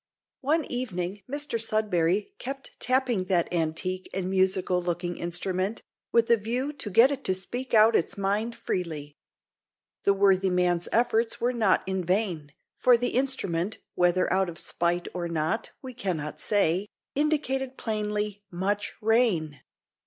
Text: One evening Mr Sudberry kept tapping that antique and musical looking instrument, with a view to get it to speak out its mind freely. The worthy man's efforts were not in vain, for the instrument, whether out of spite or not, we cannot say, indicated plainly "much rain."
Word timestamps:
One 0.39 0.65
evening 0.65 1.21
Mr 1.31 1.59
Sudberry 1.61 2.31
kept 2.39 2.79
tapping 2.79 3.25
that 3.25 3.47
antique 3.53 4.09
and 4.15 4.31
musical 4.31 4.81
looking 4.81 5.17
instrument, 5.17 5.83
with 6.11 6.31
a 6.31 6.37
view 6.37 6.73
to 6.73 6.89
get 6.89 7.11
it 7.11 7.23
to 7.25 7.35
speak 7.35 7.75
out 7.75 7.95
its 7.95 8.17
mind 8.17 8.55
freely. 8.55 9.13
The 10.03 10.15
worthy 10.15 10.49
man's 10.49 10.89
efforts 10.91 11.39
were 11.39 11.53
not 11.53 11.83
in 11.85 12.03
vain, 12.03 12.51
for 12.77 12.97
the 12.97 13.09
instrument, 13.09 13.77
whether 13.93 14.25
out 14.33 14.49
of 14.49 14.57
spite 14.57 15.07
or 15.13 15.27
not, 15.27 15.69
we 15.83 15.93
cannot 15.93 16.39
say, 16.39 16.87
indicated 17.13 17.77
plainly 17.77 18.41
"much 18.49 18.93
rain." 19.01 19.59